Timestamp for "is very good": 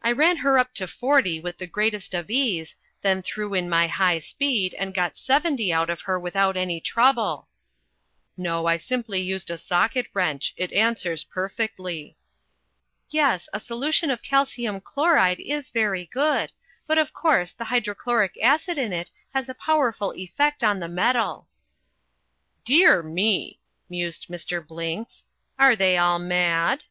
15.40-16.52